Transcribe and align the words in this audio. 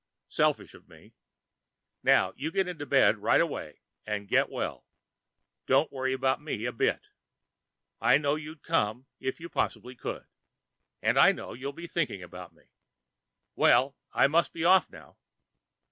Selfish 0.29 0.73
of 0.73 0.89
me. 0.89 1.13
Now 2.01 2.33
you 2.35 2.49
get 2.51 2.67
into 2.67 2.87
bed 2.87 3.19
right 3.19 3.39
away 3.39 3.81
and 4.03 4.27
get 4.27 4.49
well. 4.49 4.87
Don't 5.67 5.91
worry 5.91 6.11
about 6.11 6.41
me 6.41 6.65
a 6.65 6.71
bit. 6.71 7.09
I 8.01 8.17
know 8.17 8.33
you'd 8.33 8.63
come 8.63 9.05
if 9.19 9.39
you 9.39 9.47
possibly 9.47 9.93
could. 9.93 10.25
And 11.03 11.19
I 11.19 11.31
know 11.31 11.53
you'll 11.53 11.71
be 11.71 11.85
thinking 11.85 12.23
about 12.23 12.51
me. 12.51 12.63
Well, 13.55 13.95
I 14.11 14.25
must 14.25 14.53
be 14.53 14.65
off 14.65 14.89
now." 14.89 15.17